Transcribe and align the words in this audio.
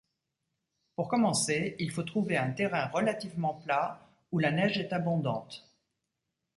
Pour 0.95 1.09
commencer, 1.09 1.75
il 1.77 1.91
faut 1.91 2.01
trouver 2.01 2.35
un 2.35 2.49
terrain 2.53 2.87
relativement 2.87 3.53
plat 3.53 4.09
où 4.31 4.39
la 4.39 4.49
neige 4.49 4.79
est 4.79 4.93
abondante. 4.93 5.71